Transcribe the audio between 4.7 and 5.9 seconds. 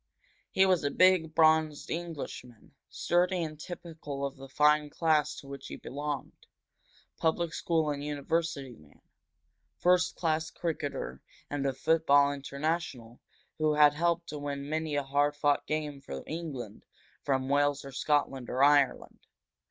class to which he